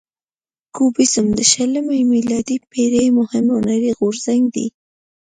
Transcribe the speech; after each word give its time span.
کوبیزم 0.75 1.27
د 1.35 1.39
شلمې 1.51 2.01
میلادي 2.13 2.57
پیړۍ 2.71 3.07
مهم 3.19 3.45
هنري 3.55 3.91
غورځنګ 3.99 4.43
دی. 4.55 4.67